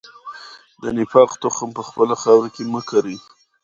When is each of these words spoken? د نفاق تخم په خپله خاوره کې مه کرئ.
د 0.81 0.83
نفاق 0.97 1.31
تخم 1.43 1.69
په 1.77 1.81
خپله 1.87 2.15
خاوره 2.21 2.49
کې 2.55 2.63
مه 2.73 2.81
کرئ. 2.89 3.17